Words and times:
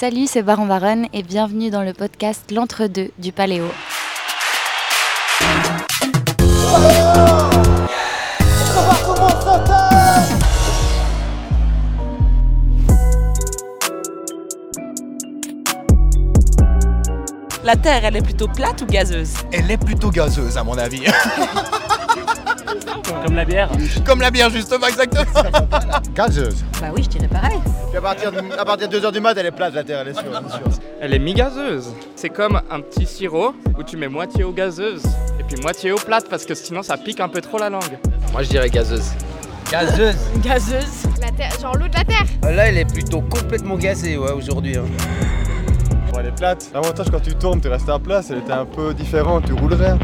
Salut, 0.00 0.26
c'est 0.26 0.42
Baron 0.42 0.64
Baron 0.64 1.02
et 1.12 1.22
bienvenue 1.22 1.68
dans 1.68 1.82
le 1.82 1.92
podcast 1.92 2.50
L'entre-deux 2.52 3.10
du 3.18 3.32
Paléo. 3.32 3.66
La 17.62 17.76
Terre, 17.76 18.06
elle 18.06 18.16
est 18.16 18.22
plutôt 18.22 18.48
plate 18.48 18.80
ou 18.80 18.86
gazeuse? 18.86 19.34
Elle 19.52 19.70
est 19.70 19.76
plutôt 19.76 20.10
gazeuse 20.10 20.56
à 20.56 20.64
mon 20.64 20.78
avis. 20.78 21.04
Comme 23.26 23.34
la 23.36 23.44
bière 23.44 23.70
Comme 24.06 24.20
la 24.20 24.30
bière 24.30 24.50
justement, 24.50 24.86
exactement. 24.86 25.24
Gazeuse. 26.14 26.64
Bah 26.80 26.88
oui, 26.94 27.02
je 27.04 27.08
dirais 27.08 27.28
pareil. 27.28 27.58
Puis 27.88 27.98
à 27.98 28.00
partir 28.00 28.32
de, 28.32 28.38
à 28.58 28.64
partir 28.64 28.88
de 28.88 28.98
2h 29.00 29.12
du 29.12 29.20
mat, 29.20 29.34
elle 29.36 29.46
est 29.46 29.50
plate 29.50 29.74
la 29.74 29.84
terre, 29.84 30.00
elle 30.00 30.08
est 30.08 30.14
sûre. 30.14 30.24
elle 30.28 30.46
est 30.46 30.50
sûre. 30.72 30.82
Elle 31.00 31.14
est 31.14 31.18
mi-gazeuse. 31.18 31.92
C'est 32.16 32.28
comme 32.28 32.60
un 32.70 32.80
petit 32.80 33.06
sirop 33.06 33.54
où 33.78 33.82
tu 33.82 33.96
mets 33.96 34.08
moitié 34.08 34.44
eau 34.44 34.52
gazeuse 34.52 35.02
et 35.38 35.42
puis 35.44 35.60
moitié 35.62 35.92
eau 35.92 35.96
plate 35.96 36.28
parce 36.28 36.44
que 36.44 36.54
sinon 36.54 36.82
ça 36.82 36.96
pique 36.96 37.20
un 37.20 37.28
peu 37.28 37.40
trop 37.40 37.58
la 37.58 37.70
langue. 37.70 37.98
Moi 38.32 38.42
je 38.42 38.48
dirais 38.50 38.70
gazeuse. 38.70 39.10
Gazeuse. 39.70 40.16
Gazeuse 40.44 41.04
La 41.20 41.30
terre, 41.30 41.52
genre 41.60 41.76
l'eau 41.76 41.86
de 41.88 41.94
la 41.94 42.04
terre. 42.04 42.24
Là, 42.42 42.66
elle 42.68 42.78
est 42.78 42.84
plutôt 42.92 43.20
complètement 43.20 43.76
gazée 43.76 44.16
ouais, 44.18 44.32
aujourd'hui. 44.32 44.76
hein. 44.76 44.84
Bon, 46.12 46.18
elle 46.18 46.26
est 46.26 46.34
plate. 46.36 46.70
L'avantage 46.74 47.06
quand 47.10 47.20
tu 47.20 47.34
tournes, 47.36 47.60
tu 47.60 47.68
restes 47.68 47.88
à 47.88 47.98
place, 48.00 48.30
elle 48.30 48.38
était 48.38 48.52
un 48.52 48.66
peu 48.66 48.92
différente, 48.94 49.44
tu 49.46 49.52
roulerais. 49.52 49.94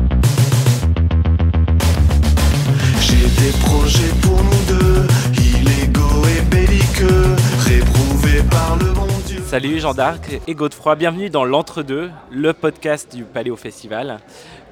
J'ai 3.08 3.14
des 3.14 3.56
projets 3.60 4.12
pour 4.20 4.42
nous 4.42 4.64
deux, 4.66 5.06
illégaux 5.40 6.26
et 6.26 6.42
belliqueux, 6.50 7.36
réprouvés 7.60 8.42
par 8.50 8.76
le 8.78 8.92
bon 8.92 9.06
Dieu. 9.24 9.40
Salut 9.46 9.78
Jean 9.78 9.94
d'Arc 9.94 10.40
et 10.44 10.54
Godefroy, 10.56 10.96
bienvenue 10.96 11.30
dans 11.30 11.44
l'Entre-deux, 11.44 12.10
le 12.32 12.52
podcast 12.52 13.14
du 13.14 13.22
Paléo 13.22 13.54
Festival. 13.54 14.18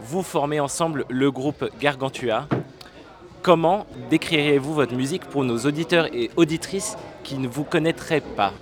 Vous 0.01 0.25
formez 0.25 0.59
ensemble 0.59 1.05
le 1.09 1.31
groupe 1.31 1.65
Gargantua. 1.81 2.49
Comment 3.43 3.87
décririez-vous 4.11 4.75
votre 4.75 4.95
musique 4.95 5.27
pour 5.27 5.45
nos 5.45 5.59
auditeurs 5.59 6.13
et 6.13 6.33
auditrices 6.35 6.97
qui 7.23 7.39
ne 7.39 7.47
vous 7.47 7.63
connaîtraient 7.63 8.21
pas? 8.21 8.53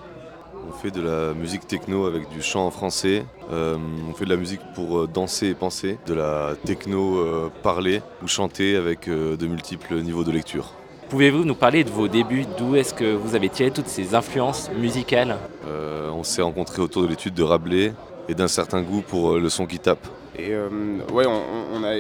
On 0.69 0.73
fait 0.73 0.91
de 0.91 1.03
la 1.03 1.35
musique 1.35 1.67
techno 1.67 2.07
avec 2.07 2.29
du 2.29 2.43
chant 2.43 2.67
en 2.67 2.71
français. 2.71 3.25
Euh, 3.53 3.77
on 4.09 4.15
fait 4.15 4.25
de 4.25 4.31
la 4.31 4.37
musique 4.37 4.61
pour 4.75 4.99
euh, 4.99 5.07
danser 5.07 5.49
et 5.49 5.55
penser. 5.55 5.99
De 6.07 6.15
la 6.15 6.55
techno 6.65 7.19
euh, 7.19 7.51
parler 7.63 8.01
ou 8.23 8.29
chanter 8.29 8.77
avec 8.77 9.09
euh, 9.09 9.37
de 9.37 9.47
multiples 9.47 9.95
niveaux 10.01 10.25
de 10.25 10.33
lecture. 10.33 10.73
Pouvez-vous 11.11 11.45
nous 11.45 11.55
parler 11.55 11.85
de 11.85 11.91
vos 11.91 12.09
débuts? 12.09 12.47
D'où 12.59 12.75
est-ce 12.77 12.95
que 12.95 13.15
vous 13.15 13.35
avez 13.35 13.49
tiré 13.49 13.71
toutes 13.71 13.89
ces 13.89 14.15
influences 14.15 14.71
musicales? 14.77 15.37
Euh, 15.69 16.09
on 16.11 16.23
s'est 16.23 16.43
rencontrés 16.43 16.81
autour 16.81 17.03
de 17.03 17.09
l'étude 17.09 17.35
de 17.35 17.43
Rabelais 17.43 17.93
et 18.29 18.35
d'un 18.35 18.49
certain 18.49 18.83
goût 18.83 19.03
pour 19.03 19.35
le 19.39 19.49
son 19.49 19.67
qui 19.67 19.79
tape. 19.79 20.07
Et 20.39 20.53
euh, 20.53 20.69
ouais, 21.13 21.27
on, 21.27 21.43
on 21.75 21.85
a, 21.85 21.93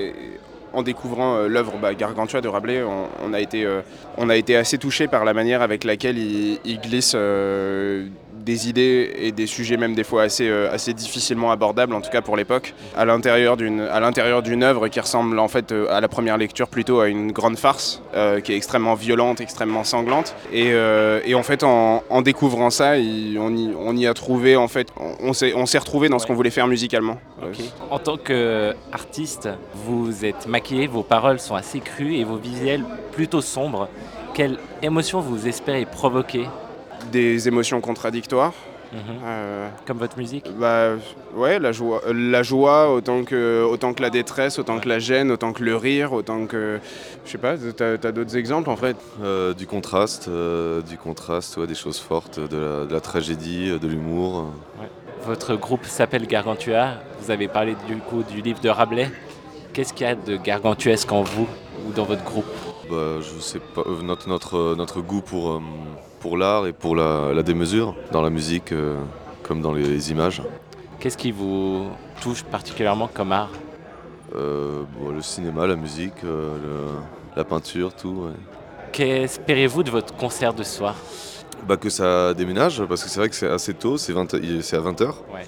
en 0.72 0.82
découvrant 0.82 1.34
euh, 1.36 1.48
l'œuvre 1.48 1.74
bah, 1.82 1.92
Gargantua 1.92 2.40
de 2.40 2.48
Rabelais, 2.48 2.82
on, 2.82 3.08
on 3.22 3.34
a 3.34 3.40
été, 3.40 3.66
euh, 3.66 3.82
on 4.16 4.30
a 4.30 4.36
été 4.36 4.56
assez 4.56 4.78
touché 4.78 5.08
par 5.08 5.26
la 5.26 5.34
manière 5.34 5.60
avec 5.60 5.84
laquelle 5.84 6.16
il, 6.16 6.58
il 6.64 6.80
glisse 6.80 7.12
euh, 7.14 8.06
des 8.42 8.68
idées 8.68 9.12
et 9.18 9.32
des 9.32 9.46
sujets 9.46 9.76
même 9.76 9.94
des 9.94 10.04
fois 10.04 10.22
assez, 10.22 10.48
euh, 10.48 10.70
assez 10.72 10.92
difficilement 10.92 11.50
abordables, 11.52 11.94
en 11.94 12.00
tout 12.00 12.10
cas 12.10 12.20
pour 12.22 12.36
l'époque, 12.36 12.74
à 12.96 13.04
l'intérieur 13.04 13.56
d'une 13.56 14.62
œuvre 14.62 14.88
qui 14.88 15.00
ressemble 15.00 15.38
en 15.38 15.48
fait 15.48 15.72
euh, 15.72 15.86
à 15.90 16.00
la 16.00 16.08
première 16.08 16.36
lecture 16.38 16.68
plutôt 16.68 17.00
à 17.00 17.08
une 17.08 17.32
grande 17.32 17.56
farce, 17.56 18.02
euh, 18.14 18.40
qui 18.40 18.52
est 18.52 18.56
extrêmement 18.56 18.94
violente, 18.94 19.40
extrêmement 19.40 19.84
sanglante. 19.84 20.34
Et, 20.52 20.72
et 21.24 21.34
en 21.34 21.42
fait, 21.42 21.62
en, 21.62 22.02
en 22.10 22.22
découvrant 22.22 22.70
ça, 22.70 22.98
il- 22.98 23.38
on, 23.38 23.54
y, 23.56 23.72
on 23.78 23.96
y 23.96 24.06
a 24.06 24.14
trouvé 24.14 24.56
en 24.56 24.68
fait, 24.68 24.88
on, 24.98 25.30
on 25.30 25.66
s'est 25.66 25.78
retrouvé 25.78 26.08
dans 26.08 26.18
ce 26.18 26.26
qu'on 26.26 26.34
voulait 26.34 26.50
faire 26.50 26.66
musicalement. 26.66 27.18
En 27.90 27.98
tant 27.98 28.16
qu'artiste, 28.16 29.48
vous 29.86 30.24
êtes 30.24 30.46
maquillé, 30.46 30.86
vos 30.86 31.02
paroles 31.02 31.38
sont 31.40 31.54
assez 31.54 31.80
crues 31.80 32.16
et 32.16 32.24
vos 32.24 32.36
visuels 32.36 32.84
plutôt 33.12 33.40
sombres. 33.40 33.88
Quelle 34.34 34.58
émotion 34.82 35.20
vous 35.20 35.46
espérez 35.46 35.84
provoquer 35.84 36.46
des 37.10 37.48
émotions 37.48 37.80
contradictoires. 37.80 38.54
Mhm. 38.92 39.00
Euh, 39.24 39.68
comme 39.86 39.96
votre 39.96 40.18
musique 40.18 40.44
bah, 40.58 40.90
ouais, 41.34 41.58
la 41.58 41.72
joie, 41.72 42.02
euh, 42.06 42.12
la 42.12 42.42
joie 42.42 42.92
autant, 42.92 43.24
que, 43.24 43.64
autant 43.64 43.94
que 43.94 44.02
la 44.02 44.10
détresse, 44.10 44.58
autant 44.58 44.78
que 44.80 44.88
la 44.88 44.98
gêne, 44.98 45.30
autant 45.30 45.54
que 45.54 45.64
le 45.64 45.76
rire, 45.76 46.12
autant 46.12 46.44
que. 46.44 46.78
Je 47.24 47.30
sais 47.30 47.38
pas, 47.38 47.54
t'as 47.56 47.92
as, 47.94 48.12
d'autres 48.12 48.36
exemples 48.36 48.68
en 48.68 48.76
fait 48.76 48.96
Euh, 49.22 49.54
du 49.54 49.66
contraste, 49.66 50.28
euh, 50.28 50.82
du 50.82 50.98
contraste, 50.98 51.56
ouais, 51.56 51.66
des 51.66 51.74
choses 51.74 51.98
fortes, 51.98 52.38
de 52.38 52.58
la, 52.58 52.84
de 52.84 52.92
la 52.92 53.00
tragédie, 53.00 53.78
de 53.78 53.88
l'humour. 53.88 54.50
Votre 55.24 55.56
groupe 55.56 55.86
s'appelle 55.86 56.26
Gargantua. 56.26 56.96
Vous 57.20 57.30
avez 57.30 57.48
parlé 57.48 57.74
du 57.88 57.96
coup 57.96 58.22
du 58.22 58.42
livre 58.42 58.60
de 58.60 58.68
Rabelais. 58.68 59.10
Qu'est-ce 59.72 59.94
qu'il 59.94 60.06
y 60.06 60.10
a 60.10 60.14
de 60.14 60.36
gargantuesque 60.36 61.10
en 61.12 61.22
vous 61.22 61.48
ou 61.88 61.92
dans 61.92 62.04
votre 62.04 62.24
groupe? 62.24 62.44
Bah, 62.92 63.20
je 63.22 63.40
sais 63.40 63.58
pas, 63.58 63.80
euh, 63.86 64.02
notre, 64.02 64.28
notre, 64.28 64.74
notre 64.76 65.00
goût 65.00 65.22
pour, 65.22 65.52
euh, 65.52 65.60
pour 66.20 66.36
l'art 66.36 66.66
et 66.66 66.74
pour 66.74 66.94
la, 66.94 67.32
la 67.32 67.42
démesure, 67.42 67.94
dans 68.10 68.20
la 68.20 68.28
musique 68.28 68.70
euh, 68.72 68.98
comme 69.42 69.62
dans 69.62 69.72
les 69.72 70.10
images. 70.10 70.42
Qu'est-ce 71.00 71.16
qui 71.16 71.32
vous 71.32 71.88
touche 72.20 72.42
particulièrement 72.42 73.08
comme 73.08 73.32
art? 73.32 73.48
Euh, 74.36 74.82
bon, 74.98 75.08
le 75.08 75.22
cinéma, 75.22 75.66
la 75.66 75.76
musique, 75.76 76.22
euh, 76.24 76.54
le- 76.62 77.00
la 77.34 77.44
peinture, 77.44 77.94
tout. 77.94 78.26
ouais. 78.26 78.32
Qu'espérez-vous 78.92 79.84
de 79.84 79.90
votre 79.90 80.14
concert 80.14 80.52
de 80.52 80.62
soir? 80.62 80.94
Bah, 81.66 81.78
que 81.78 81.88
ça 81.88 82.34
déménage, 82.34 82.84
parce 82.84 83.02
que 83.04 83.08
c'est 83.08 83.20
vrai 83.20 83.30
que 83.30 83.34
c'est 83.36 83.48
assez 83.48 83.72
tôt, 83.72 83.96
c'est 83.96 84.12
20 84.12 84.34
il- 84.34 84.62
c'est 84.62 84.76
à 84.76 84.80
20h. 84.80 85.14
Ouais. 85.32 85.46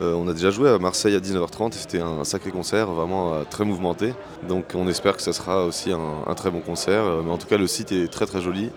On 0.00 0.26
a 0.28 0.32
déjà 0.32 0.50
joué 0.50 0.68
à 0.70 0.78
Marseille 0.78 1.14
à 1.14 1.20
19h30 1.20 1.68
et 1.68 1.72
c'était 1.78 2.00
un 2.00 2.24
sacré 2.24 2.50
concert, 2.50 2.86
vraiment 2.90 3.34
euh, 3.34 3.42
très 3.48 3.64
mouvementé. 3.64 4.14
Donc 4.48 4.72
on 4.74 4.88
espère 4.88 5.16
que 5.16 5.22
ça 5.22 5.32
sera 5.32 5.64
aussi 5.64 5.92
un, 5.92 6.00
un 6.26 6.34
très 6.34 6.50
bon 6.50 6.60
concert. 6.60 7.02
Euh, 7.02 7.22
Mais 7.24 7.30
en 7.30 7.38
tout 7.38 7.46
cas, 7.46 7.56
le 7.56 7.66
site 7.66 7.92
est 7.92 8.08
très 8.08 8.26
très 8.26 8.40
joli. 8.40 8.70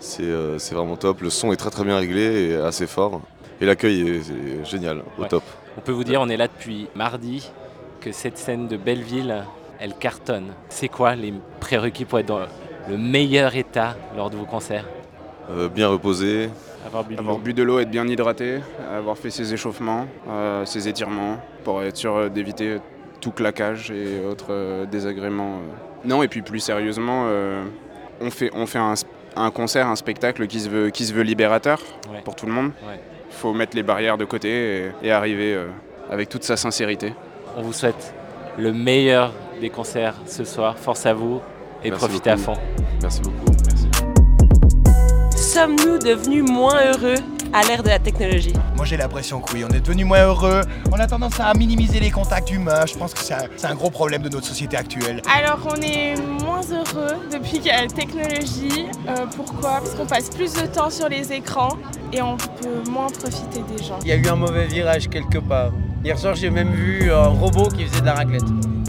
C'est 0.00 0.22
euh, 0.24 0.58
c'est 0.58 0.74
vraiment 0.74 0.96
top. 0.96 1.20
Le 1.20 1.30
son 1.30 1.52
est 1.52 1.56
très 1.56 1.70
très 1.70 1.84
bien 1.84 1.96
réglé 1.96 2.50
et 2.50 2.56
assez 2.56 2.86
fort. 2.86 3.20
Et 3.60 3.64
l'accueil 3.66 4.00
est, 4.08 4.16
est 4.18 4.64
génial, 4.64 5.02
au 5.18 5.22
Ouais. 5.22 5.28
top. 5.28 5.42
On 5.78 5.80
peut 5.80 5.92
vous 5.92 6.04
dire, 6.04 6.20
on 6.20 6.28
est 6.28 6.36
là 6.36 6.48
depuis 6.48 6.88
mardi, 6.94 7.50
que 8.00 8.12
cette 8.12 8.36
scène 8.36 8.66
de 8.68 8.76
Belleville, 8.76 9.44
elle 9.78 9.94
cartonne. 9.94 10.48
C'est 10.68 10.88
quoi 10.88 11.14
les 11.14 11.32
prérequis 11.60 12.04
pour 12.04 12.18
être 12.18 12.26
dans 12.26 12.40
le 12.88 12.98
meilleur 12.98 13.54
état 13.56 13.96
lors 14.16 14.30
de 14.30 14.36
vos 14.36 14.44
concerts? 14.44 14.84
Euh, 15.50 15.68
bien 15.68 15.88
reposé, 15.88 16.50
Avoir 16.86 17.04
bu 17.04 17.14
de 17.14 17.20
Avoir 17.20 17.36
l'eau 17.36 17.42
bu 17.42 17.54
de 17.54 17.62
l'eau, 17.62 17.78
être 17.78 17.90
bien 17.90 18.06
hydraté, 18.06 18.60
avoir 18.92 19.16
fait 19.16 19.30
ses 19.30 19.52
échauffements, 19.54 20.06
euh, 20.28 20.64
ses 20.64 20.88
étirements, 20.88 21.38
pour 21.64 21.82
être 21.82 21.96
sûr 21.96 22.16
euh, 22.16 22.28
d'éviter 22.28 22.78
tout 23.20 23.30
claquage 23.32 23.90
et 23.90 24.24
autres 24.28 24.46
euh, 24.50 24.86
désagréments. 24.86 25.58
Non, 26.04 26.22
et 26.22 26.28
puis 26.28 26.42
plus 26.42 26.60
sérieusement, 26.60 27.24
euh, 27.26 27.64
on 28.20 28.30
fait, 28.30 28.50
on 28.54 28.66
fait 28.66 28.80
un, 29.36 29.50
concert, 29.50 29.86
un 29.86 29.96
spectacle 29.96 30.46
qui 30.48 30.60
se 30.60 30.68
veut, 30.68 30.90
qui 30.90 31.04
se 31.04 31.12
veut 31.12 31.22
libérateur 31.22 31.80
Ouais. 32.12 32.20
pour 32.24 32.34
tout 32.34 32.46
le 32.46 32.52
monde. 32.52 32.72
Ouais. 32.88 32.98
Il 33.30 33.34
faut 33.34 33.52
mettre 33.52 33.76
les 33.76 33.82
barrières 33.82 34.16
de 34.18 34.24
côté 34.24 34.48
et, 34.48 34.90
et 35.02 35.12
arriver 35.12 35.54
euh, 35.54 35.66
avec 36.10 36.28
toute 36.28 36.42
sa 36.44 36.56
sincérité. 36.56 37.14
On 37.56 37.62
vous 37.62 37.72
souhaite 37.72 38.14
le 38.58 38.72
meilleur 38.72 39.32
des 39.60 39.70
concerts 39.70 40.14
ce 40.26 40.44
soir. 40.44 40.76
Force 40.78 41.06
à 41.06 41.14
vous 41.14 41.40
et 41.84 41.90
Merci 41.90 42.04
profitez 42.06 42.30
à 42.30 42.36
fond. 42.36 42.54
merci 43.02 43.20
beaucoup. 43.22 43.75
Sommes-nous 45.56 45.98
devenus 45.98 46.44
moins 46.46 46.74
heureux 46.84 47.14
à 47.50 47.62
l'ère 47.62 47.82
de 47.82 47.88
la 47.88 47.98
technologie? 47.98 48.52
Moi 48.76 48.84
j'ai 48.84 48.98
l'impression 48.98 49.40
que 49.40 49.54
oui, 49.54 49.64
on 49.64 49.72
est 49.72 49.80
devenu 49.80 50.04
moins 50.04 50.26
heureux, 50.26 50.60
on 50.92 51.00
a 51.00 51.06
tendance 51.06 51.40
à 51.40 51.54
minimiser 51.54 51.98
les 51.98 52.10
contacts 52.10 52.50
humains, 52.50 52.84
je 52.84 52.94
pense 52.94 53.14
que 53.14 53.20
c'est 53.20 53.32
un, 53.32 53.48
c'est 53.56 53.66
un 53.66 53.74
gros 53.74 53.88
problème 53.88 54.20
de 54.20 54.28
notre 54.28 54.46
société 54.46 54.76
actuelle. 54.76 55.22
Alors 55.34 55.60
on 55.64 55.80
est 55.80 56.14
moins 56.42 56.60
heureux 56.60 57.16
depuis 57.32 57.52
qu'il 57.52 57.68
y 57.68 57.70
a 57.70 57.80
la 57.80 57.88
technologie. 57.88 58.84
Euh, 59.08 59.24
pourquoi? 59.34 59.78
Parce 59.80 59.94
qu'on 59.94 60.04
passe 60.04 60.28
plus 60.28 60.52
de 60.52 60.66
temps 60.66 60.90
sur 60.90 61.08
les 61.08 61.32
écrans 61.32 61.78
et 62.12 62.20
on 62.20 62.36
peut 62.36 62.90
moins 62.90 63.08
profiter 63.08 63.62
des 63.62 63.82
gens. 63.82 63.98
Il 64.02 64.08
y 64.08 64.12
a 64.12 64.16
eu 64.16 64.28
un 64.28 64.36
mauvais 64.36 64.66
virage 64.66 65.08
quelque 65.08 65.38
part. 65.38 65.70
Hier 66.04 66.18
soir, 66.18 66.34
j'ai 66.34 66.50
même 66.50 66.70
vu 66.70 67.10
un 67.10 67.28
robot 67.28 67.68
qui 67.68 67.86
faisait 67.86 68.02
de 68.02 68.06
la 68.06 68.12
raclette. 68.12 68.44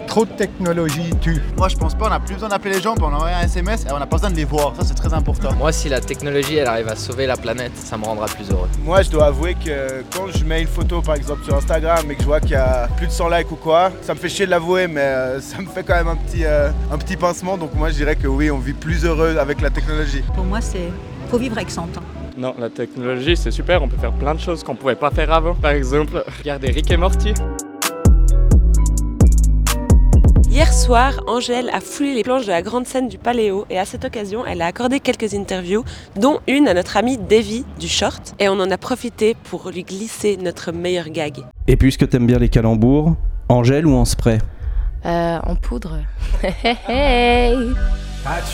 Trop 0.08 0.26
de 0.26 0.32
technologie 0.32 1.12
tue. 1.22 1.42
Moi 1.58 1.68
je 1.68 1.76
pense 1.76 1.94
pas, 1.94 2.08
on 2.10 2.12
a 2.12 2.20
plus 2.20 2.34
besoin 2.34 2.50
d'appeler 2.50 2.76
les 2.76 2.82
gens, 2.82 2.96
on 3.00 3.04
envoie 3.06 3.28
un 3.28 3.42
SMS 3.42 3.86
et 3.86 3.92
on 3.92 4.00
n'a 4.00 4.08
pas 4.08 4.16
besoin 4.16 4.32
de 4.32 4.36
les 4.36 4.46
voir, 4.46 4.74
ça 4.76 4.84
c'est 4.84 4.96
très 4.96 5.14
important. 5.14 5.54
Moi 5.56 5.72
si 5.72 5.90
la 5.90 6.00
technologie 6.00 6.56
elle 6.56 6.68
arrive 6.68 6.88
à 6.88 6.96
sauver 6.96 7.28
la 7.28 7.38
planète, 7.38 7.74
ça 7.76 7.98
me 7.98 8.06
rendra 8.06 8.26
plus 8.26 8.50
heureux. 8.50 8.70
Moi 8.84 9.02
je 9.04 9.12
dois 9.12 9.26
avouer 9.26 9.54
que 9.54 10.04
quand 10.16 10.28
je 10.34 10.44
mets 10.44 10.62
une 10.62 10.68
photo 10.68 11.02
par 11.02 11.16
exemple 11.16 11.44
sur 11.44 11.56
Instagram 11.56 12.10
et 12.10 12.16
que 12.16 12.22
je 12.22 12.28
vois 12.28 12.40
qu'il 12.40 12.52
y 12.52 12.56
a 12.56 12.88
plus 12.98 13.08
de 13.08 13.12
100 13.12 13.30
likes 13.30 13.52
ou 13.52 13.58
quoi, 13.58 13.92
ça 14.02 14.14
me 14.14 14.20
fait 14.20 14.30
chier 14.30 14.46
de 14.46 14.52
l'avouer 14.52 14.88
mais 14.88 15.02
euh, 15.02 15.42
ça 15.42 15.60
me 15.62 15.68
fait 15.68 15.84
quand 15.84 15.96
même 15.96 16.08
un 16.08 16.16
petit, 16.16 16.46
euh, 16.46 16.70
un 16.92 16.98
petit 16.98 17.18
pincement, 17.18 17.58
donc 17.58 17.76
moi 17.76 17.90
je 17.90 17.96
dirais 17.96 18.16
que 18.16 18.28
oui 18.28 18.50
on 18.50 18.58
vit 18.58 18.74
plus 18.74 19.06
heureux 19.06 19.38
avec 19.38 19.62
la 19.62 19.70
technologie. 19.70 20.24
Pour 20.34 20.46
moi, 20.46 20.62
c'est 20.62 20.90
faut 21.30 21.38
vivre 21.38 21.58
avec 21.58 21.70
son 21.70 21.88
temps. 21.88 22.04
Non, 22.38 22.56
la 22.58 22.70
technologie 22.70 23.36
c'est 23.36 23.52
super, 23.52 23.82
on 23.84 23.88
peut 23.88 23.98
faire 23.98 24.14
plein 24.14 24.34
de 24.36 24.40
choses 24.40 24.64
qu'on 24.64 24.76
pouvait 24.76 24.96
pas 24.96 25.12
faire 25.12 25.32
avant. 25.32 25.56
Par 25.56 25.72
exemple, 25.72 26.24
regarder 26.40 26.68
Rick 26.70 26.92
et 26.92 26.98
Morty. 26.98 27.34
Soir, 30.88 31.20
Angèle 31.28 31.70
a 31.74 31.82
foulé 31.82 32.14
les 32.14 32.24
planches 32.24 32.46
de 32.46 32.52
la 32.52 32.62
grande 32.62 32.88
scène 32.88 33.10
du 33.10 33.18
Paléo 33.18 33.66
et 33.70 33.78
à 33.78 33.84
cette 33.84 34.06
occasion, 34.06 34.46
elle 34.46 34.62
a 34.62 34.68
accordé 34.68 35.02
quelques 35.02 35.34
interviews, 35.34 35.84
dont 36.16 36.40
une 36.48 36.70
à 36.70 36.74
notre 36.74 36.96
ami 36.96 37.18
Davy 37.18 37.66
du 37.78 37.90
Short. 37.90 38.34
Et 38.40 38.48
on 38.48 38.54
en 38.54 38.72
a 38.72 38.78
profité 38.78 39.36
pour 39.50 39.70
lui 39.70 39.84
glisser 39.84 40.38
notre 40.38 40.72
meilleur 40.72 41.10
gag. 41.10 41.40
Et 41.68 41.76
puisque 41.76 42.08
t'aimes 42.08 42.26
bien 42.26 42.38
les 42.38 42.48
calembours, 42.48 43.18
en 43.50 43.66
gel 43.66 43.86
ou 43.86 43.96
en 43.96 44.06
spray? 44.06 44.38
Euh, 45.06 45.40
en 45.44 45.58
poudre. 45.58 45.98
As-tu 46.42 46.56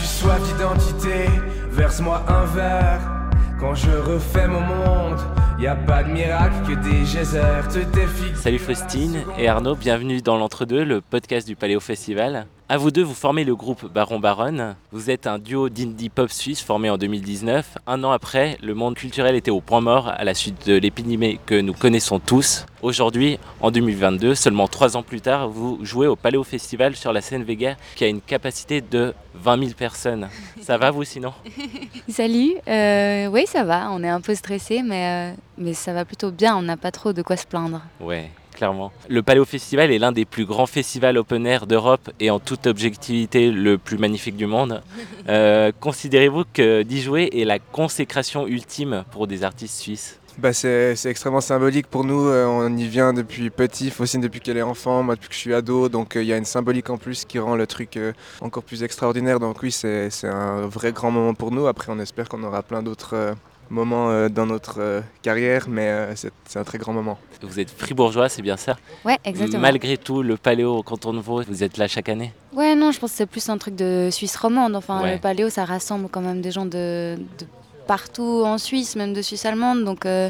soif 0.03 0.41
d'identité? 0.41 1.29
Verse-moi 1.69 2.25
un 2.27 2.45
verre. 2.45 3.29
Quand 3.59 3.75
je 3.75 3.91
refais 3.91 4.47
mon 4.47 4.61
monde, 4.61 5.19
y 5.59 5.67
a 5.67 5.75
pas 5.75 6.03
de 6.03 6.11
miracle 6.11 6.55
que 6.67 6.73
des 6.83 7.03
geysers 7.05 7.67
te 7.71 7.79
défient. 7.79 8.35
Salut 8.35 8.59
Faustine 8.59 9.23
et 9.37 9.47
Arnaud, 9.47 9.75
bienvenue 9.75 10.21
dans 10.21 10.37
l'Entre-deux, 10.37 10.83
le 10.83 11.01
podcast 11.01 11.47
du 11.47 11.55
Paléo 11.55 11.79
Festival. 11.79 12.47
À 12.69 12.77
vous 12.77 12.91
deux, 12.91 13.03
vous 13.03 13.13
formez 13.13 13.43
le 13.43 13.57
groupe 13.57 13.91
Baron 13.93 14.19
Baronne. 14.19 14.77
Vous 14.93 15.09
êtes 15.09 15.27
un 15.27 15.37
duo 15.37 15.67
d'indie 15.67 16.07
pop 16.09 16.31
suisse 16.31 16.61
formé 16.61 16.89
en 16.89 16.97
2019. 16.97 17.77
Un 17.85 18.03
an 18.05 18.11
après, 18.11 18.57
le 18.63 18.73
monde 18.73 18.95
culturel 18.95 19.35
était 19.35 19.51
au 19.51 19.59
point 19.59 19.81
mort 19.81 20.07
à 20.07 20.23
la 20.23 20.33
suite 20.33 20.65
de 20.65 20.75
l'épidémie 20.75 21.39
que 21.45 21.59
nous 21.59 21.73
connaissons 21.73 22.19
tous. 22.19 22.65
Aujourd'hui, 22.81 23.37
en 23.59 23.69
2022, 23.69 24.33
seulement 24.33 24.69
trois 24.69 24.95
ans 24.95 25.03
plus 25.03 25.19
tard, 25.19 25.49
vous 25.49 25.77
jouez 25.83 26.07
au 26.07 26.15
Paléo 26.15 26.45
Festival 26.45 26.95
sur 26.95 27.11
la 27.11 27.19
scène 27.19 27.43
Vega 27.43 27.75
qui 27.95 28.05
a 28.05 28.07
une 28.07 28.21
capacité 28.21 28.79
de 28.79 29.13
20 29.35 29.59
000 29.59 29.71
personnes. 29.77 30.29
Ça 30.61 30.77
va 30.77 30.89
vous 30.89 31.03
sinon? 31.03 31.33
Salut, 32.07 32.53
euh, 32.67 33.27
oui 33.27 33.43
ça 33.45 33.65
va, 33.65 33.89
on 33.91 34.01
est 34.03 34.09
un 34.09 34.21
peu 34.21 34.35
stressé 34.35 34.83
mais, 34.83 35.33
euh, 35.33 35.35
mais 35.57 35.73
ça 35.73 35.91
va 35.91 36.05
plutôt 36.05 36.31
bien, 36.31 36.55
on 36.55 36.61
n'a 36.61 36.77
pas 36.77 36.91
trop 36.91 37.11
de 37.11 37.21
quoi 37.21 37.35
se 37.35 37.45
plaindre. 37.45 37.81
Ouais, 37.99 38.31
clairement. 38.53 38.91
Le 39.09 39.21
Paléo 39.21 39.45
Festival 39.45 39.91
est 39.91 39.99
l'un 39.99 40.11
des 40.11 40.25
plus 40.25 40.45
grands 40.45 40.65
festivals 40.65 41.17
open 41.17 41.45
air 41.45 41.67
d'Europe 41.67 42.09
et 42.19 42.29
en 42.29 42.39
toute 42.39 42.67
objectivité 42.67 43.51
le 43.51 43.77
plus 43.77 43.97
magnifique 43.97 44.35
du 44.35 44.45
monde. 44.45 44.81
Euh, 45.29 45.71
Considérez-vous 45.79 46.43
que 46.53 46.83
d'y 46.83 47.01
jouer 47.01 47.29
est 47.31 47.45
la 47.45 47.57
consécration 47.57 48.45
ultime 48.45 49.05
pour 49.11 49.25
des 49.25 49.45
artistes 49.45 49.79
suisses? 49.79 50.19
Bah, 50.37 50.51
c'est 50.51 50.97
c'est 50.97 51.09
extrêmement 51.09 51.39
symbolique 51.39 51.87
pour 51.87 52.03
nous, 52.03 52.27
euh, 52.27 52.45
on 52.45 52.75
y 52.75 52.87
vient 52.87 53.13
depuis 53.13 53.49
petit, 53.49 53.89
Faucine 53.89 54.19
depuis 54.19 54.41
qu'elle 54.41 54.57
est 54.57 54.63
enfant, 54.63 55.01
moi 55.01 55.15
depuis 55.15 55.29
que 55.29 55.35
je 55.35 55.39
suis 55.39 55.53
ado, 55.53 55.87
donc 55.87 56.17
euh, 56.17 56.23
il 56.23 56.27
y 56.27 56.33
a 56.33 56.37
une 56.37 56.43
symbolique 56.43 56.89
en 56.89 56.97
plus 56.97 57.23
qui 57.23 57.39
rend 57.39 57.55
le 57.55 57.67
truc 57.67 57.97
encore 58.41 58.63
plus 58.63 58.83
extraordinaire, 58.83 59.39
donc 59.39 59.61
oui 59.63 59.71
c'est 59.71 60.09
c'est 60.09 60.27
un 60.27 60.67
vrai 60.67 60.91
grand 60.91 61.11
moment 61.11 61.35
pour 61.35 61.51
nous, 61.51 61.67
après 61.67 61.91
on 61.91 61.99
espère 61.99 62.27
qu'on 62.27 62.43
aura 62.43 62.63
plein 62.63 62.83
d'autres 62.83 63.35
moments 63.69 64.09
euh, 64.09 64.29
dans 64.29 64.45
notre 64.45 64.79
euh, 64.79 65.01
carrière, 65.21 65.65
mais 65.67 65.87
euh, 65.89 66.13
c'est 66.15 66.59
un 66.59 66.63
très 66.63 66.77
grand 66.77 66.93
moment. 66.93 67.17
Vous 67.41 67.59
êtes 67.59 67.69
fribourgeois, 67.71 68.29
c'est 68.29 68.41
bien 68.41 68.57
ça? 68.57 68.77
Ouais, 69.03 69.17
exactement. 69.25 69.61
Malgré 69.61 69.97
tout, 69.97 70.21
le 70.23 70.37
Paléo 70.37 70.77
au 70.77 70.83
canton 70.83 71.13
de 71.13 71.19
Vaud, 71.19 71.43
vous 71.47 71.63
êtes 71.63 71.77
là 71.77 71.87
chaque 71.87 72.09
année? 72.09 72.31
Ouais, 72.53 72.75
non, 72.75 72.91
je 72.91 72.99
pense 72.99 73.11
que 73.11 73.17
c'est 73.17 73.25
plus 73.25 73.49
un 73.49 73.57
truc 73.57 73.75
de 73.75 74.09
Suisse 74.11 74.35
romande. 74.37 74.75
Enfin, 74.75 75.01
Ouais. 75.03 75.13
le 75.13 75.19
paléo, 75.19 75.49
ça 75.49 75.65
rassemble 75.65 76.07
quand 76.09 76.21
même 76.21 76.41
des 76.41 76.51
gens 76.51 76.65
de, 76.65 77.17
de 77.39 77.45
partout 77.87 78.43
en 78.45 78.57
Suisse, 78.57 78.95
même 78.95 79.13
de 79.13 79.21
Suisse 79.21 79.45
allemande. 79.45 79.83
Donc, 79.83 80.05
euh, 80.05 80.29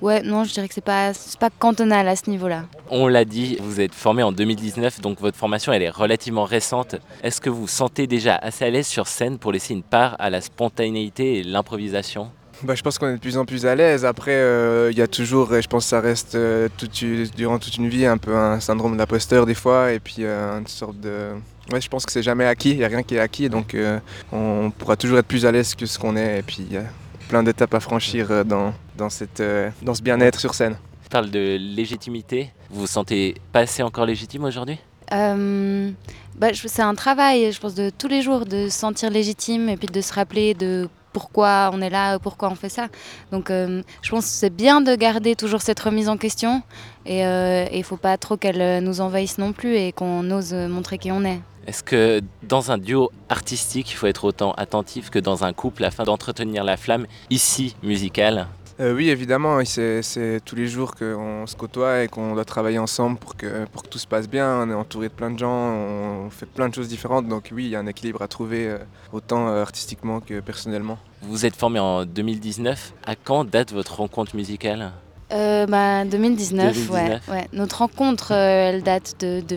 ouais, 0.00 0.22
non, 0.22 0.44
je 0.44 0.52
dirais 0.54 0.66
que 0.68 0.72
c'est 0.74 0.80
pas, 0.84 1.12
pas 1.38 1.50
cantonal 1.50 2.08
à 2.08 2.16
ce 2.16 2.30
niveau-là. 2.30 2.64
On 2.90 3.06
l'a 3.08 3.24
dit, 3.26 3.58
vous 3.60 3.80
êtes 3.80 3.94
formé 3.94 4.22
en 4.22 4.32
2019, 4.32 5.00
donc 5.02 5.20
votre 5.20 5.36
formation 5.36 5.72
elle 5.72 5.82
est 5.82 5.90
relativement 5.90 6.44
récente. 6.44 6.96
Est-ce 7.22 7.40
que 7.42 7.50
vous 7.50 7.62
vous 7.62 7.68
sentez 7.68 8.06
déjà 8.06 8.36
assez 8.36 8.64
à 8.64 8.70
l'aise 8.70 8.86
sur 8.86 9.06
scène 9.08 9.38
pour 9.38 9.52
laisser 9.52 9.74
une 9.74 9.82
part 9.82 10.16
à 10.18 10.30
la 10.30 10.40
spontanéité 10.40 11.38
et 11.38 11.42
l'improvisation? 11.42 12.30
Bah, 12.62 12.74
je 12.74 12.82
pense 12.82 12.98
qu'on 12.98 13.08
est 13.08 13.14
de 13.14 13.20
plus 13.20 13.36
en 13.36 13.44
plus 13.44 13.66
à 13.66 13.74
l'aise. 13.74 14.04
Après, 14.04 14.34
euh, 14.34 14.90
il 14.90 14.96
y 14.96 15.02
a 15.02 15.06
toujours, 15.06 15.54
et 15.54 15.62
je 15.62 15.68
pense 15.68 15.84
que 15.84 15.90
ça 15.90 16.00
reste 16.00 16.34
euh, 16.34 16.68
toute 16.76 17.04
durant 17.36 17.58
toute 17.58 17.76
une 17.76 17.88
vie 17.88 18.06
un 18.06 18.18
peu 18.18 18.34
un 18.34 18.60
syndrome 18.60 18.94
de 18.94 18.98
l'imposteur 18.98 19.44
des 19.44 19.54
fois, 19.54 19.92
et 19.92 20.00
puis 20.00 20.16
euh, 20.20 20.58
une 20.58 20.66
sorte 20.66 20.98
de... 20.98 21.32
Ouais, 21.70 21.80
je 21.80 21.88
pense 21.88 22.06
que 22.06 22.12
c'est 22.12 22.22
jamais 22.22 22.46
acquis, 22.46 22.70
il 22.70 22.78
n'y 22.78 22.84
a 22.84 22.88
rien 22.88 23.02
qui 23.02 23.16
est 23.16 23.20
acquis, 23.20 23.48
donc 23.48 23.74
euh, 23.74 23.98
on 24.32 24.70
pourra 24.70 24.96
toujours 24.96 25.18
être 25.18 25.26
plus 25.26 25.44
à 25.44 25.52
l'aise 25.52 25.74
que 25.74 25.84
ce 25.84 25.98
qu'on 25.98 26.16
est, 26.16 26.38
et 26.38 26.42
puis 26.42 26.58
il 26.60 26.72
y 26.72 26.78
a 26.78 26.84
plein 27.28 27.42
d'étapes 27.42 27.74
à 27.74 27.80
franchir 27.80 28.30
euh, 28.30 28.44
dans, 28.44 28.72
dans, 28.96 29.10
cette, 29.10 29.40
euh, 29.40 29.68
dans 29.82 29.94
ce 29.94 30.02
bien-être 30.02 30.40
sur 30.40 30.54
scène. 30.54 30.76
Je 31.04 31.08
parle 31.08 31.30
de 31.30 31.56
légitimité. 31.58 32.52
Vous 32.70 32.80
vous 32.80 32.86
sentez 32.86 33.34
pas 33.52 33.60
assez 33.60 33.82
encore 33.82 34.06
légitime 34.06 34.44
aujourd'hui? 34.44 34.78
Euh, 35.12 35.90
bah, 36.36 36.48
c'est 36.52 36.82
un 36.82 36.94
travail, 36.94 37.52
je 37.52 37.60
pense, 37.60 37.74
de 37.74 37.90
tous 37.90 38.08
les 38.08 38.22
jours, 38.22 38.44
de 38.44 38.68
se 38.68 38.78
sentir 38.78 39.10
légitime 39.10 39.68
et 39.68 39.76
puis 39.76 39.86
de 39.86 40.00
se 40.00 40.12
rappeler 40.12 40.54
de 40.54 40.88
pourquoi 41.16 41.70
on 41.72 41.80
est 41.80 41.88
là, 41.88 42.18
pourquoi 42.18 42.50
on 42.50 42.54
fait 42.54 42.68
ça. 42.68 42.88
Donc, 43.32 43.50
euh, 43.50 43.80
je 44.02 44.10
pense 44.10 44.26
que 44.26 44.30
c'est 44.32 44.54
bien 44.54 44.82
de 44.82 44.94
garder 44.94 45.34
toujours 45.34 45.62
cette 45.62 45.80
remise 45.80 46.10
en 46.10 46.18
question 46.18 46.60
et 47.06 47.20
il 47.20 47.78
ne 47.78 47.82
faut 47.84 47.96
pas 47.96 48.18
trop 48.18 48.36
qu'elle 48.36 48.60
euh, 48.60 48.80
nous 48.82 49.00
envahisse 49.00 49.38
non 49.38 49.54
plus 49.54 49.76
et 49.76 49.92
qu'on 49.92 50.30
ose 50.30 50.52
euh, 50.52 50.68
montrer 50.68 50.98
qui 50.98 51.10
on 51.10 51.24
est. 51.24 51.40
Est-ce 51.66 51.82
que 51.82 52.20
dans 52.42 52.70
un 52.70 52.76
duo 52.76 53.10
artistique, 53.30 53.90
il 53.92 53.94
faut 53.94 54.08
être 54.08 54.24
autant 54.24 54.52
attentif 54.58 55.08
que 55.08 55.18
dans 55.18 55.42
un 55.42 55.54
couple 55.54 55.84
afin 55.84 56.04
d'entretenir 56.04 56.64
la 56.64 56.76
flamme 56.76 57.06
ici 57.30 57.76
musicale 57.82 58.46
Euh, 58.78 58.94
oui, 58.94 59.08
évidemment, 59.08 59.64
c'est 59.64 60.40
tous 60.44 60.54
les 60.54 60.66
jours 60.66 60.94
qu'on 60.94 61.46
se 61.46 61.56
côtoie 61.56 62.02
et 62.02 62.08
qu'on 62.08 62.34
doit 62.34 62.44
travailler 62.44 62.78
ensemble 62.78 63.16
pour 63.18 63.34
que, 63.36 63.64
pour 63.72 63.82
que 63.82 63.88
tout 63.88 63.98
se 63.98 64.06
passe 64.06 64.28
bien. 64.28 64.62
On 64.62 64.70
est 64.70 64.74
entouré 64.74 65.08
de 65.08 65.14
plein 65.14 65.30
de 65.30 65.38
gens, 65.38 65.48
on 65.48 66.28
fait 66.30 66.46
plein 66.46 66.68
de 66.68 66.74
choses 66.74 66.88
différentes, 66.88 67.26
donc 67.26 67.50
oui, 67.52 67.64
il 67.64 67.70
y 67.70 67.76
a 67.76 67.80
un 67.80 67.86
équilibre 67.86 68.20
à 68.20 68.28
trouver 68.28 68.68
euh, 68.68 68.78
autant 69.12 69.48
euh, 69.48 69.62
artistiquement 69.62 70.20
que 70.20 70.40
personnellement. 70.40 70.98
Vous 71.22 71.46
êtes 71.46 71.56
formé 71.56 71.78
en 71.78 72.04
2019. 72.04 72.92
À 73.06 73.16
quand 73.16 73.44
date 73.44 73.72
votre 73.72 73.96
rencontre 73.96 74.36
musicale? 74.36 74.92
Euh, 75.32 75.66
bah, 75.66 76.04
2019, 76.04 76.74
2019. 76.74 77.28
Ouais, 77.28 77.34
ouais. 77.34 77.48
Notre 77.52 77.78
rencontre, 77.78 78.32
euh, 78.32 78.70
elle 78.70 78.82
date 78.82 79.20
de 79.20 79.56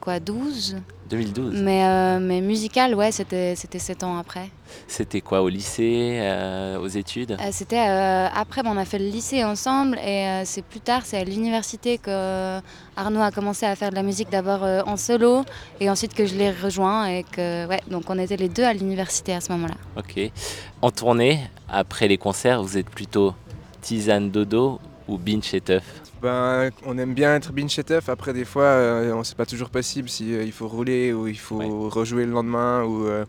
2012 0.00 0.76
2012. 1.10 1.62
mais, 1.62 1.84
euh, 1.84 2.18
mais 2.20 2.40
musicale, 2.40 2.94
ouais, 2.94 3.10
c'était 3.12 3.54
c'était 3.56 3.78
sept 3.78 4.04
ans 4.04 4.18
après. 4.18 4.50
C'était 4.86 5.22
quoi 5.22 5.40
au 5.42 5.48
lycée, 5.48 6.18
euh, 6.20 6.78
aux 6.78 6.86
études? 6.86 7.32
Euh, 7.32 7.48
c'était 7.50 7.78
après, 7.78 8.62
on 8.64 8.76
a 8.76 8.84
fait 8.84 8.98
le 8.98 9.06
lycée 9.06 9.42
ensemble 9.44 9.98
et 9.98 10.42
c'est 10.44 10.62
plus 10.62 10.80
tard, 10.80 11.02
c'est 11.04 11.16
à 11.16 11.24
l'université 11.24 11.98
que 11.98 12.60
Arnaud 12.96 13.22
a 13.22 13.30
commencé 13.30 13.64
à 13.64 13.74
faire 13.74 13.90
de 13.90 13.94
la 13.94 14.02
musique 14.02 14.30
d'abord 14.30 14.62
en 14.86 14.96
solo 14.96 15.44
et 15.80 15.88
ensuite 15.88 16.14
que 16.14 16.26
je 16.26 16.34
l'ai 16.34 16.50
rejoint 16.50 17.06
et 17.06 17.24
que, 17.24 17.66
ouais, 17.66 17.80
donc 17.90 18.04
on 18.08 18.18
était 18.18 18.36
les 18.36 18.48
deux 18.50 18.64
à 18.64 18.74
l'université 18.74 19.32
à 19.34 19.40
ce 19.40 19.50
moment-là. 19.52 19.76
Ok. 19.96 20.30
En 20.82 20.90
tournée, 20.90 21.40
après 21.68 22.08
les 22.08 22.18
concerts, 22.18 22.62
vous 22.62 22.76
êtes 22.76 22.90
plutôt 22.90 23.34
tisane 23.80 24.30
dodo 24.30 24.78
ou 25.08 25.16
binge 25.16 25.54
et 25.54 25.60
teuf? 25.60 25.84
Ben, 26.22 26.70
on 26.84 26.98
aime 26.98 27.14
bien 27.14 27.36
être 27.36 27.52
binge 27.52 27.80
teuf. 27.84 28.08
Après, 28.08 28.32
des 28.32 28.44
fois, 28.44 28.64
euh, 28.64 29.12
on 29.14 29.22
sait 29.24 29.34
pas 29.34 29.46
toujours 29.46 29.70
possible 29.70 30.08
si 30.08 30.34
euh, 30.34 30.42
il 30.42 30.52
faut 30.52 30.66
rouler 30.68 31.12
ou 31.12 31.28
il 31.28 31.38
faut 31.38 31.88
rejouer 31.88 32.24
le 32.24 32.32
lendemain. 32.32 32.82
Ou, 32.84 33.06
euh, 33.06 33.24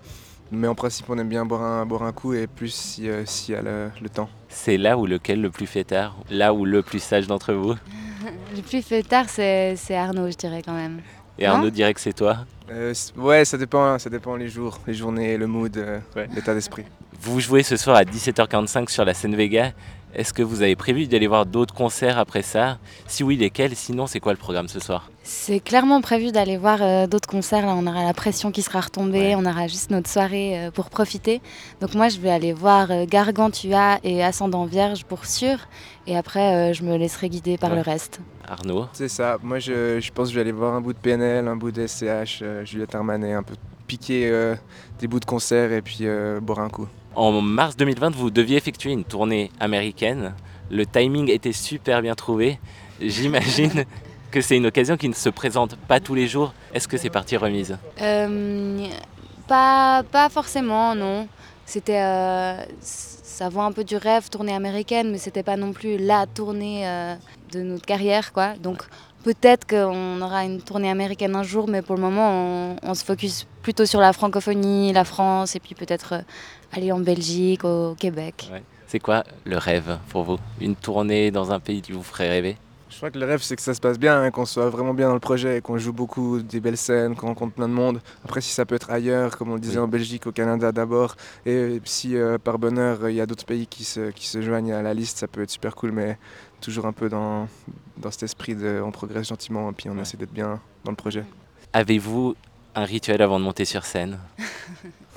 mais 0.52 0.68
en 0.68 0.76
principe, 0.76 1.06
on 1.10 1.18
aime 1.18 1.30
bien 1.30 1.46
boire 1.46 1.62
un, 1.62 1.86
boire 1.86 2.04
un 2.04 2.12
coup 2.12 2.34
et 2.34 2.48
plus 2.48 2.74
si, 2.74 3.08
euh, 3.08 3.26
s'il 3.26 3.54
y 3.54 3.58
a 3.58 3.62
le, 3.62 3.90
le 4.02 4.10
temps. 4.10 4.30
C'est 4.48 4.78
là 4.78 4.98
où 4.98 5.06
lequel 5.06 5.42
le 5.42 5.52
plus 5.52 5.68
fêtard 5.68 6.16
Là 6.32 6.54
où 6.54 6.66
le 6.66 6.82
plus 6.82 7.02
sage 7.02 7.28
d'entre 7.28 7.54
vous? 7.54 7.76
Le 8.56 8.62
plus 8.62 8.82
fait 8.82 9.04
tard, 9.04 9.26
c'est 9.30 9.78
Arnaud, 9.92 10.30
je 10.30 10.36
dirais 10.36 10.62
quand 10.66 10.74
même. 10.74 11.00
Et 11.38 11.46
Arnaud 11.46 11.69
dirait 11.69 11.94
que 11.94 12.02
c'est 12.02 12.14
toi? 12.14 12.40
Euh, 12.69 12.94
ouais, 13.16 13.46
ça 13.46 13.58
dépend, 13.58 13.98
ça 13.98 14.10
dépend 14.10 14.36
les 14.36 14.50
jours, 14.50 14.80
les 14.86 14.94
journées, 14.94 15.38
le 15.38 15.48
mood, 15.48 15.78
euh, 15.78 16.00
l'état 16.36 16.54
d'esprit. 16.54 16.84
Vous 17.22 17.40
jouez 17.40 17.64
ce 17.64 17.78
soir 17.78 17.96
à 17.96 18.04
17h45 18.04 18.90
sur 18.90 19.06
la 19.06 19.14
scène 19.14 19.36
Vega. 19.36 19.72
Est-ce 20.16 20.33
que 20.33 20.42
vous 20.42 20.63
avez 20.63 20.75
prévu 20.75 21.06
d'aller 21.07 21.28
voir 21.28 21.45
d'autres 21.45 21.73
concerts 21.73 22.18
après 22.18 22.42
ça? 22.42 22.80
Si 23.06 23.23
oui, 23.23 23.37
lesquels? 23.37 23.75
Sinon, 23.75 24.07
c'est 24.07 24.19
quoi 24.19 24.31
le 24.33 24.39
programme 24.39 24.68
ce 24.68 24.80
soir? 24.80 25.11
C'est 25.23 25.59
clairement 25.59 26.01
prévu 26.01 26.31
d'aller 26.31 26.57
voir 26.57 26.80
euh, 26.81 27.06
d'autres 27.06 27.30
concerts. 27.30 27.66
Là, 27.66 27.75
on 27.78 27.85
aura 27.85 28.04
la 28.04 28.13
pression 28.16 28.51
qui 28.51 28.63
sera 28.63 28.81
retombée. 28.81 29.35
On 29.37 29.45
aura 29.45 29.68
juste 29.68 29.92
notre 29.92 30.09
soirée 30.09 30.59
euh, 30.68 30.71
pour 30.71 30.89
profiter. 30.89 31.42
Donc 31.80 31.94
moi, 31.94 32.09
je 32.09 32.18
vais 32.19 32.31
aller 32.31 32.54
voir 32.54 32.89
euh, 32.89 33.06
Gargantua 33.06 33.99
et 34.04 34.23
Ascendant 34.23 34.66
Vierge 34.66 35.04
pour 35.06 35.25
sûr. 35.25 35.57
Et 36.07 36.18
après, 36.18 36.71
euh, 36.71 36.73
je 36.73 36.81
me 36.83 36.97
laisserai 36.97 37.30
guider 37.30 37.57
par 37.59 37.69
Ouais. 37.69 37.75
le 37.75 37.81
reste. 37.83 38.19
Arnaud? 38.47 38.87
C'est 38.94 39.09
ça. 39.09 39.37
Moi, 39.44 39.59
je, 39.59 39.99
je 39.99 40.11
pense 40.11 40.30
que 40.30 40.31
je 40.31 40.35
vais 40.35 40.42
aller 40.42 40.51
voir 40.51 40.73
un 40.73 40.81
bout 40.81 40.94
de 40.94 40.97
PNL, 40.97 41.47
un 41.47 41.56
bout 41.56 41.71
de 41.71 41.85
SCH, 41.85 42.39
euh, 42.42 42.66
Juliette 42.66 42.95
Armanet, 42.95 43.33
un 43.33 43.44
peu 43.44 43.54
piquer 43.90 44.30
euh, 44.30 44.56
des 45.00 45.08
bouts 45.08 45.19
de 45.19 45.26
concert 45.26 45.72
et 45.74 45.81
puis 45.81 46.00
euh, 46.02 46.40
boire 46.40 46.60
un 46.60 46.69
coup. 46.69 46.88
En 47.16 47.42
mars 47.42 47.76
2020, 47.76 48.16
vous 48.16 48.30
deviez 48.30 48.56
effectuer 48.56 48.92
une 48.92 49.04
tournée 49.04 49.52
américaine. 49.60 50.36
Le 50.69 50.86
timing 50.86 51.30
était 51.30 51.54
super 51.54 52.02
bien 52.04 52.14
trouvé. 52.14 52.60
J'imagine 53.02 53.84
que 54.31 54.42
c'est 54.42 54.58
une 54.58 54.68
occasion 54.68 54.96
qui 54.96 55.10
ne 55.10 55.16
se 55.16 55.30
présente 55.30 55.76
pas 55.76 56.00
tous 56.00 56.14
les 56.14 56.28
jours. 56.28 56.54
Est-ce 56.74 56.88
que 56.88 56.98
c'est 56.98 57.10
partie 57.10 57.36
remise? 57.36 57.78
Euh, 58.00 58.88
pas, 59.48 60.04
pas 60.04 60.30
forcément, 60.30 60.94
non. 60.94 61.28
C'était, 61.66 62.02
euh, 62.02 62.64
ça 62.81 63.50
vaut 63.50 63.62
un 63.62 63.72
peu 63.72 63.84
du 63.84 63.98
rêve, 63.98 64.30
tournée 64.30 64.54
américaine, 64.54 65.12
mais 65.12 65.18
c'était 65.18 65.44
pas 65.44 65.58
non 65.58 65.74
plus 65.74 65.98
la 65.98 66.28
tournée 66.28 66.88
euh, 66.88 67.16
de 67.52 67.62
notre 67.62 67.86
carrière, 67.86 68.34
quoi. 68.34 68.54
Donc 68.54 68.84
peut-être 69.24 69.68
qu'on 69.68 70.22
aura 70.22 70.46
une 70.46 70.62
tournée 70.62 70.90
américaine 70.92 71.36
un 71.36 71.44
jour, 71.44 71.68
mais 71.68 71.81
pour 71.81 71.96
le 71.96 72.02
moment, 72.02 72.30
on, 72.31 72.76
on 72.84 72.94
se 72.94 73.04
focus 73.04 73.48
plutôt 73.69 73.85
sur 73.85 73.99
la 73.99 74.14
francophonie, 74.14 74.92
la 74.94 75.04
France, 75.06 75.56
et 75.56 75.59
puis 75.59 75.76
peut-être 75.76 76.14
euh, 76.14 76.21
aller 76.71 76.92
en 76.92 76.99
Belgique, 76.99 77.64
au 77.64 77.94
Québec. 77.94 78.49
Ouais. 78.52 78.64
C'est 78.88 78.97
quoi 78.97 79.23
le 79.45 79.59
rêve 79.59 79.99
pour 80.09 80.23
vous? 80.23 80.38
Une 80.59 80.76
tournée 80.76 81.30
dans 81.30 81.52
un 81.52 81.59
pays 81.59 81.83
qui 81.83 81.92
vous 81.92 82.02
ferait 82.02 82.30
rêver? 82.30 82.57
Je 82.90 82.97
crois 82.97 83.11
que 83.11 83.19
le 83.19 83.28
rêve, 83.28 83.44
c'est 83.44 83.56
que 83.56 83.61
ça 83.61 83.76
se 83.76 83.80
passe 83.80 83.99
bien, 83.99 84.19
hein, 84.23 84.31
qu'on 84.31 84.47
soit 84.47 84.71
vraiment 84.71 84.95
bien 84.95 85.07
dans 85.09 85.14
le 85.14 85.19
projet, 85.19 85.61
qu'on 85.61 85.78
joue 85.78 85.94
beaucoup 85.94 86.40
des 86.42 86.59
belles 86.59 86.78
scènes, 86.78 87.16
qu'on 87.16 87.28
rencontre 87.28 87.54
plein 87.54 87.68
de 87.68 87.73
monde. 87.73 88.02
Après, 88.26 88.42
si 88.42 88.52
ça 88.52 88.66
peut 88.66 88.73
être 88.73 88.90
ailleurs, 88.90 89.38
comme 89.38 89.52
on 89.52 89.54
le 89.54 89.59
disait 89.59 89.78
Oui. 89.78 89.83
en 89.83 89.88
Belgique, 89.88 90.26
au 90.26 90.31
Canada 90.31 90.71
d'abord, 90.71 91.16
et 91.45 91.80
si 91.85 92.18
euh, 92.18 92.40
par 92.40 92.57
bonheur 92.57 93.07
il 93.07 93.18
y 93.18 93.21
a 93.21 93.28
d'autres 93.28 93.45
pays 93.45 93.68
qui 93.68 93.83
se, 93.83 94.09
qui 94.09 94.26
se 94.26 94.42
joignent 94.42 94.73
à 94.73 94.81
la 94.81 94.95
liste, 94.95 95.19
ça 95.19 95.28
peut 95.28 95.44
être 95.44 95.52
super 95.52 95.76
cool, 95.76 95.92
mais 95.92 96.18
toujours 96.59 96.88
un 96.88 96.92
peu 96.92 97.07
dans, 97.07 97.47
dans 97.97 98.09
cet 98.09 98.23
esprit 98.23 98.56
de 98.56 98.81
on 98.83 98.90
progresse 98.90 99.28
gentiment 99.28 99.69
et 99.69 99.73
puis 99.73 99.92
on 99.92 99.97
essaie 99.99 100.18
d'être 100.18 100.33
bien 100.33 100.59
dans 100.83 100.92
le 100.92 100.97
projet. 100.97 101.23
Avez-vous 101.71 102.33
un 102.76 102.85
rituel 102.85 103.21
avant 103.21 103.40
de 103.40 103.45
monter 103.45 103.66
sur 103.66 103.85
scène 103.85 104.18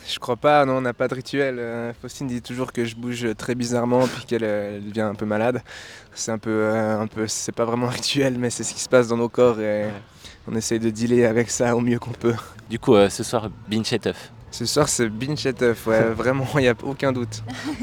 Je 0.08 0.18
crois 0.18 0.36
pas, 0.36 0.64
non, 0.66 0.78
on 0.78 0.80
n'a 0.80 0.92
pas 0.92 1.06
de 1.06 1.14
rituel. 1.14 1.56
Euh, 1.58 1.92
Faustine 2.00 2.26
dit 2.26 2.42
toujours 2.42 2.72
que 2.72 2.84
je 2.84 2.96
bouge 2.96 3.26
très 3.38 3.54
bizarrement 3.54 4.08
puis 4.08 4.24
qu'elle 4.24 4.42
euh, 4.42 4.80
devient 4.80 5.02
un 5.02 5.14
peu 5.14 5.26
malade. 5.26 5.62
C'est 6.12 6.32
un 6.32 6.38
peu, 6.38 6.50
euh, 6.50 7.00
un 7.00 7.06
peu, 7.06 7.28
c'est 7.28 7.52
pas 7.52 7.64
vraiment 7.64 7.86
un 7.86 7.90
rituel, 7.90 8.36
mais 8.36 8.50
c'est 8.50 8.64
ce 8.64 8.74
qui 8.74 8.80
se 8.80 8.88
passe 8.88 9.08
dans 9.08 9.16
nos 9.16 9.28
corps 9.28 9.60
et 9.60 9.86
on 10.48 10.56
essaye 10.56 10.80
de 10.80 10.90
dealer 10.90 11.24
avec 11.24 11.50
ça 11.50 11.74
au 11.76 11.80
mieux 11.80 11.98
qu'on 11.98 12.10
peut. 12.10 12.34
Du 12.68 12.78
coup, 12.78 12.94
euh, 12.94 13.08
ce 13.08 13.22
soir, 13.22 13.48
binge 13.68 13.92
et. 13.92 14.00
Ce 14.50 14.66
soir, 14.66 14.88
c'est 14.88 15.08
binge 15.08 15.46
et 15.46 15.54
ouais, 15.86 16.02
vraiment, 16.14 16.46
il 16.56 16.62
n'y 16.62 16.68
a 16.68 16.74
aucun 16.82 17.12
doute. 17.12 17.42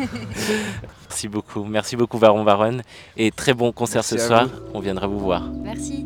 Merci 1.10 1.28
beaucoup. 1.28 1.64
Merci 1.64 1.96
beaucoup, 1.96 2.20
Baron 2.20 2.44
Baron. 2.44 2.80
Et 3.18 3.32
très 3.32 3.54
bon 3.54 3.72
concert 3.72 4.04
Merci 4.04 4.20
ce 4.20 4.28
soir. 4.28 4.48
vous. 4.48 4.62
On 4.74 4.80
viendra 4.80 5.08
vous 5.08 5.20
voir. 5.20 5.50
Merci. 5.64 6.06